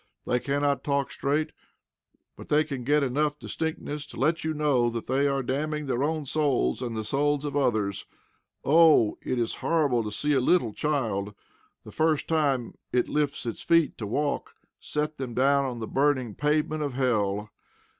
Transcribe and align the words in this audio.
They 0.25 0.39
cannot 0.39 0.83
talk 0.83 1.11
straight, 1.11 1.51
but 2.35 2.49
they 2.49 2.63
get 2.63 3.03
enough 3.03 3.37
distinctness 3.37 4.07
to 4.07 4.17
let 4.19 4.43
you 4.43 4.51
know 4.55 4.89
that 4.89 5.05
they 5.05 5.27
are 5.27 5.43
damning 5.43 5.85
their 5.85 6.01
own 6.03 6.25
souls 6.25 6.81
and 6.81 6.97
the 6.97 7.03
souls 7.03 7.45
of 7.45 7.55
others. 7.55 8.07
Oh! 8.65 9.19
it 9.21 9.37
is 9.37 9.53
horrible 9.61 10.03
to 10.03 10.11
see 10.11 10.33
a 10.33 10.39
little 10.39 10.73
child, 10.73 11.35
the 11.83 11.91
first 11.91 12.27
time 12.27 12.73
it 12.91 13.09
lifts 13.09 13.45
its 13.45 13.61
feet 13.61 13.95
to 13.99 14.07
walk, 14.07 14.55
set 14.79 15.17
them 15.17 15.35
down 15.35 15.65
on 15.65 15.77
the 15.77 15.85
burning 15.87 16.33
pavement 16.33 16.81
of 16.81 16.93
hell! 16.95 17.51